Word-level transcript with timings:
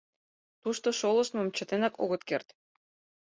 Тушто 0.61 0.87
шолыштмым 0.99 1.47
чытенак 1.55 1.93
огыт 2.03 2.21
керт. 2.29 2.47